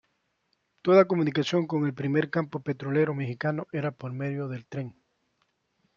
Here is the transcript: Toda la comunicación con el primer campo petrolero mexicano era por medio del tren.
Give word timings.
Toda 0.81 0.97
la 0.97 1.05
comunicación 1.05 1.67
con 1.67 1.85
el 1.85 1.93
primer 1.93 2.31
campo 2.31 2.61
petrolero 2.63 3.13
mexicano 3.13 3.67
era 3.71 3.91
por 3.91 4.11
medio 4.13 4.47
del 4.47 4.65
tren. 4.65 4.95